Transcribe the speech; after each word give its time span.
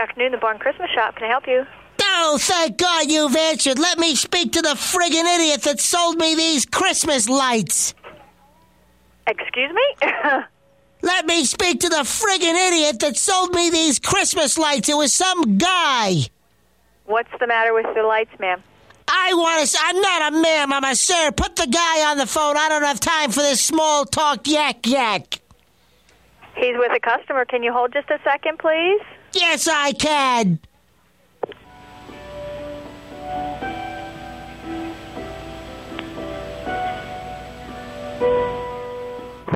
afternoon, 0.00 0.32
the 0.32 0.38
Barn 0.38 0.58
Christmas 0.58 0.90
Shop. 0.90 1.14
Can 1.14 1.24
I 1.24 1.28
help 1.28 1.46
you? 1.46 1.66
Oh, 2.02 2.38
thank 2.40 2.76
God 2.76 3.10
you've 3.10 3.36
answered. 3.36 3.78
Let 3.78 3.98
me 3.98 4.14
speak 4.14 4.52
to 4.52 4.62
the 4.62 4.70
friggin' 4.70 5.36
idiot 5.36 5.62
that 5.62 5.80
sold 5.80 6.16
me 6.16 6.34
these 6.34 6.66
Christmas 6.66 7.28
lights. 7.28 7.94
Excuse 9.26 9.70
me? 9.72 10.08
Let 11.02 11.26
me 11.26 11.44
speak 11.44 11.80
to 11.80 11.88
the 11.88 12.02
friggin' 12.04 12.68
idiot 12.68 13.00
that 13.00 13.16
sold 13.16 13.54
me 13.54 13.70
these 13.70 13.98
Christmas 13.98 14.58
lights. 14.58 14.88
It 14.88 14.96
was 14.96 15.12
some 15.12 15.56
guy. 15.56 16.26
What's 17.06 17.30
the 17.38 17.46
matter 17.46 17.72
with 17.72 17.86
the 17.94 18.02
lights, 18.02 18.38
ma'am? 18.38 18.62
I 19.08 19.34
want 19.34 19.66
to. 19.66 19.78
I'm 19.82 20.00
not 20.00 20.32
a 20.32 20.36
ma'am. 20.36 20.72
I'm 20.72 20.84
a 20.84 20.94
sir. 20.94 21.32
Put 21.32 21.56
the 21.56 21.66
guy 21.66 22.10
on 22.10 22.18
the 22.18 22.26
phone. 22.26 22.56
I 22.56 22.68
don't 22.68 22.84
have 22.84 23.00
time 23.00 23.30
for 23.30 23.40
this 23.40 23.60
small 23.60 24.04
talk 24.04 24.46
yak 24.46 24.86
yak. 24.86 25.40
He's 26.54 26.76
with 26.76 26.92
a 26.92 27.00
customer. 27.00 27.44
Can 27.44 27.62
you 27.62 27.72
hold 27.72 27.92
just 27.92 28.10
a 28.10 28.18
second, 28.22 28.58
please? 28.58 29.00
Yes, 29.32 29.68
I 29.68 29.92
can. 29.92 30.58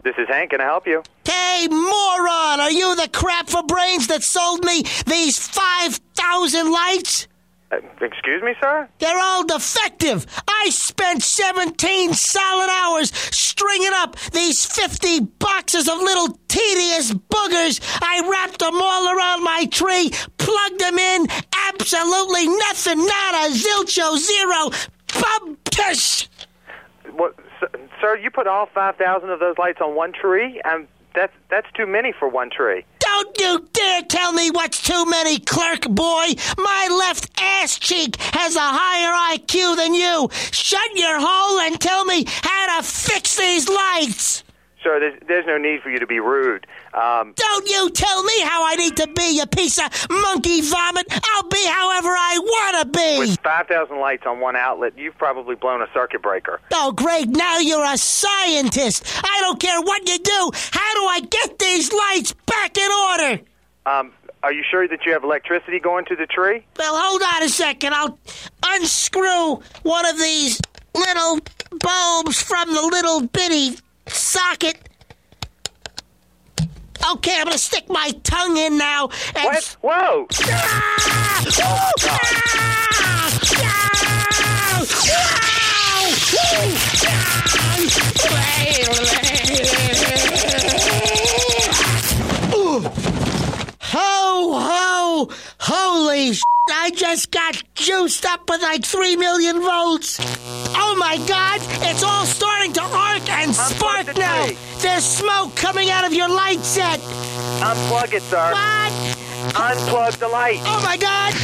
This 0.05 0.15
is 0.19 0.29
Hank. 0.29 0.51
Can 0.51 0.61
I 0.61 0.65
help 0.65 0.87
you? 0.87 1.03
Hey, 1.25 1.67
moron! 1.71 2.61
Are 2.61 2.71
you 2.71 2.95
the 2.97 3.09
crap 3.13 3.49
for 3.49 3.63
brains 3.63 4.07
that 4.09 4.23
sold 4.23 4.65
me 4.65 4.83
these 5.07 5.39
5,000 5.39 6.71
lights? 6.71 7.27
Uh, 7.73 7.77
excuse 8.01 8.43
me, 8.43 8.55
sir? 8.61 8.89
They're 8.99 9.19
all 9.19 9.45
defective. 9.45 10.27
I 10.47 10.69
spent 10.71 11.23
17 11.23 12.13
solid 12.13 12.69
hours 12.71 13.11
stringing 13.55 13.93
up 13.95 14.19
these 14.33 14.67
50 14.67 15.21
boxes 15.39 15.89
of 15.89 15.99
little 15.99 16.37
tedious 16.49 17.13
boogers. 17.13 17.81
I 18.03 18.29
wrapped 18.29 18.59
them 18.59 18.75
all 18.75 19.17
around 19.17 19.45
my 19.45 19.67
tree, 19.67 20.11
plugged 20.39 20.81
them 20.81 20.99
in. 20.99 21.29
Absolutely 21.69 22.49
nothing, 22.49 22.99
nada, 22.99 23.55
zilcho, 23.55 24.17
zero, 24.17 24.71
bum, 25.21 25.57
tush. 25.67 26.27
What, 27.13 27.37
sir? 28.01 28.17
You 28.17 28.31
put 28.33 28.49
all 28.49 28.67
five 28.75 28.97
thousand 28.97 29.31
of 29.31 29.39
those 29.39 29.57
lights 29.57 29.79
on 29.81 29.95
one 29.95 30.13
tree? 30.13 30.61
Um, 30.63 30.89
that's 31.15 31.33
that's 31.49 31.71
too 31.77 31.87
many 31.87 32.13
for 32.19 32.29
one 32.29 32.51
tree. 32.51 32.85
Don't 32.99 33.41
you 33.41 33.69
tell 34.15 34.33
me 34.33 34.49
what's 34.51 34.81
too 34.81 35.05
many, 35.07 35.39
clerk 35.41 35.83
boy. 35.89 36.27
My 36.57 36.89
left 36.91 37.31
ass 37.37 37.79
cheek 37.79 38.17
has 38.33 38.55
a 38.55 38.61
higher 38.61 39.37
IQ 39.37 39.77
than 39.77 39.93
you. 39.95 40.29
Shut 40.53 40.89
your 40.95 41.19
hole 41.21 41.59
and 41.61 41.81
tell 41.81 42.05
me 42.05 42.25
how 42.27 42.81
to 42.81 42.87
fix 42.87 43.37
these 43.37 43.69
lights. 43.69 44.45
Sir, 44.85 45.01
there's, 45.01 45.19
there's 45.27 45.47
no 45.47 45.57
need 45.57 45.81
for 45.81 45.91
you 45.91 45.99
to 45.99 46.07
be 46.07 46.21
rude. 46.21 46.67
Um, 46.93 47.33
Don't 47.35 47.69
you 47.69 47.91
tell 47.91 48.23
me 48.23 48.41
how 48.43 48.65
I 48.67 48.77
need 48.77 48.97
to 48.99 49.09
be, 49.09 49.37
you 49.39 49.47
piece 49.47 49.79
of 49.79 49.91
monkey 50.11 50.61
vomit. 50.61 51.07
I'll 51.11 51.49
be 51.49 51.67
however 51.67 52.09
I 52.11 52.39
want 52.39 52.93
to 52.93 52.99
be. 52.99 53.19
with 53.19 53.41
five 53.41 53.67
thousand 53.67 53.99
lights 53.99 54.25
on 54.27 54.41
one 54.41 54.55
outlet, 54.57 54.93
you've 54.97 55.17
probably 55.17 55.57
blown 55.57 55.81
a 55.83 55.89
circuit 55.95 56.23
breaker. 56.23 56.61
Oh, 56.73 56.93
great. 56.93 57.29
Now 57.31 57.59
you're 57.59 57.85
a 57.85 57.97
scientist. 57.97 59.05
I 59.25 59.39
don't 59.41 59.59
care 59.59 59.81
what 59.81 60.07
you 60.09 60.19
do. 60.19 60.51
How 60.71 60.95
do 60.95 61.07
I 61.07 61.21
get 61.31 61.59
these 61.59 61.91
lights 61.93 62.33
back 62.33 62.35
in 62.35 62.43
order? 62.43 62.44
Um, 63.87 64.13
are 64.43 64.53
you 64.53 64.63
sure 64.69 64.89
that 64.89 65.05
you 65.05 65.13
have 65.13 65.25
electricity 65.25 65.79
going 65.79 66.05
to 66.07 66.17
the 66.17 66.27
tree? 66.27 66.65
Well, 66.79 66.95
hold 66.97 67.23
on 67.23 67.43
a 67.43 67.49
second. 67.49 67.95
I'll 67.95 68.19
unscrew 68.67 69.61
one 69.83 70.07
of 70.07 70.19
these 70.19 70.61
little 70.95 71.41
bulbs 71.81 72.43
from 72.43 72.73
the 72.73 72.83
little 72.83 73.27
bitty 73.27 73.79
socket. 74.07 74.89
Okay, 77.13 77.37
I'm 77.39 77.45
gonna 77.45 77.59
stick 77.59 77.89
my 77.89 78.13
tongue 78.23 78.57
in 78.57 78.79
now 78.79 79.11
and. 79.37 79.45
What? 79.45 79.77
Whoa! 79.83 80.27
Ah! 80.45 81.45
Ooh! 81.47 82.09
Ah! 87.87 88.14
Ho, 95.15 95.29
holy 95.61 96.33
sh- 96.35 96.43
I 96.71 96.91
just 96.91 97.31
got 97.31 97.63
juiced 97.75 98.25
up 98.25 98.49
with 98.49 98.63
like 98.63 98.85
3 98.85 99.17
million 99.17 99.61
volts. 99.61 100.19
Oh 100.77 100.97
my 100.99 101.17
god, 101.29 101.61
it's 101.87 102.03
all 102.03 102.25
starting 102.25 102.73
to 102.75 102.83
arc 102.83 103.29
and 103.31 103.55
spark 103.55 104.17
now. 104.17 104.49
There's 104.79 105.05
smoke 105.05 105.55
coming 105.57 105.91
out 105.91 106.05
of 106.05 106.13
your 106.13 106.29
light 106.29 106.61
set. 106.61 107.01
Unplug 107.61 108.15
it, 108.15 108.23
sir. 108.23 108.51
What? 108.53 108.93
Unplug 109.55 110.19
the 110.19 110.29
light. 110.29 110.61
Oh 110.65 110.81
my 110.83 110.97
god! 110.97 111.35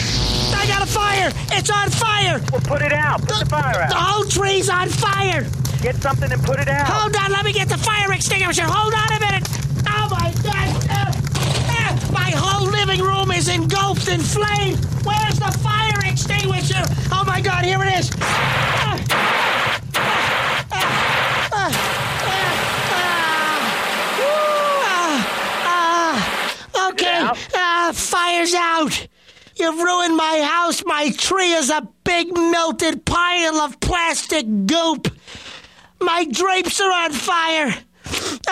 I 0.56 0.66
got 0.66 0.82
a 0.82 0.86
fire! 0.86 1.30
It's 1.53 1.70
on 1.70 1.91
fire! 1.91 2.41
Well, 2.50 2.62
put 2.62 2.82
it 2.82 2.92
out. 2.92 3.20
Put 3.20 3.41
the 3.41 3.47
fire 3.47 3.82
out. 3.82 3.91
The 3.91 3.97
whole 3.97 4.25
tree's 4.25 4.69
on 4.70 4.88
fire! 4.88 5.47
Get 5.82 5.97
something 5.97 6.30
and 6.32 6.42
put 6.42 6.59
it 6.60 6.69
out. 6.69 6.86
Hold 6.88 7.16
on, 7.16 7.30
let 7.30 7.44
me 7.44 7.53
get 7.53 7.69
the 7.69 7.78
fire 7.78 8.12
extinguisher. 8.12 8.64
Hold 8.64 8.94
on 8.94 9.12
a 9.16 9.20
minute. 9.20 9.47
Oh 9.88 10.09
my 10.10 10.32
god! 10.42 10.69
Uh, 10.88 11.12
uh, 11.76 12.12
my 12.12 12.30
whole 12.34 12.69
living 12.70 13.00
room 13.00 13.30
in 13.91 14.21
flame. 14.21 14.77
Where's 15.03 15.41
the 15.41 15.51
fire 15.65 15.99
extinguisher? 16.05 16.81
Oh 17.11 17.25
my 17.27 17.41
god, 17.41 17.65
here 17.65 17.83
it 17.83 17.99
is. 17.99 18.09
Uh, 21.53 21.69
woo, 24.17 24.81
uh, 24.87 25.25
uh, 25.67 26.91
okay, 26.93 27.28
uh, 27.56 27.93
fire's 27.93 28.55
out. 28.55 29.09
You've 29.56 29.83
ruined 29.83 30.17
my 30.17 30.41
house. 30.41 30.84
My 30.87 31.11
tree 31.11 31.53
is 31.53 31.69
a 31.69 31.83
big 32.05 32.33
melted 32.37 33.05
pile 33.05 33.57
of 33.57 33.81
plastic 33.81 34.47
goop. 34.67 35.09
My 36.01 36.25
drapes 36.31 36.81
are 36.81 36.93
on 36.93 37.11
fire. 37.11 37.75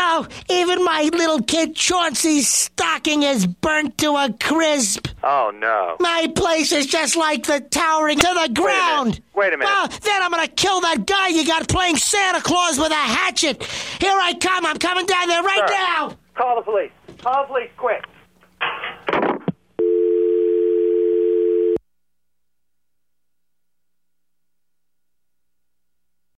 Oh, 0.01 0.29
even 0.49 0.85
my 0.85 1.11
little 1.13 1.43
kid 1.43 1.75
Chauncey's 1.75 2.49
stocking 2.49 3.25
is 3.25 3.47
burnt 3.47 3.99
to 3.99 4.13
a 4.13 4.33
crisp. 4.41 5.09
Oh 5.25 5.51
no. 5.55 5.97
My 5.99 6.33
place 6.35 6.71
is 6.71 6.87
just 6.87 7.17
like 7.17 7.45
the 7.45 7.61
towering 7.61 8.19
to 8.19 8.47
the 8.47 8.53
ground. 8.55 9.21
Wait 9.35 9.53
a 9.53 9.57
minute. 9.57 9.69
Oh, 9.69 9.89
then 10.03 10.23
I'm 10.23 10.31
gonna 10.31 10.47
kill 10.47 10.81
that 10.83 11.05
guy 11.05 11.29
you 11.29 11.45
got 11.45 11.69
playing 11.69 11.97
Santa 11.97 12.41
Claus 12.41 12.79
with 12.79 12.93
a 12.93 12.95
hatchet. 12.95 13.63
Here 14.01 14.17
I 14.17 14.35
come. 14.35 14.65
I'm 14.67 14.79
coming 14.79 15.05
down 15.05 15.27
there 15.27 15.43
right 15.43 15.69
Sir. 15.69 15.75
now. 15.75 16.17
Call 16.35 16.57
the 16.57 16.63
police. 16.63 16.93
Call 17.21 17.43
the 17.43 17.49
police 17.49 17.71
quick. 17.77 18.05